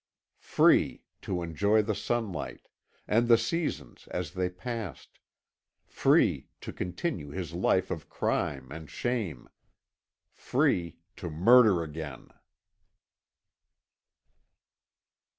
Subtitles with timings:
[0.39, 2.67] Free, to enjoy the sunlight,
[3.07, 5.19] and the seasons as they passed;
[5.85, 9.47] free, to continue his life of crime and shame;
[10.33, 12.29] free, to murder again!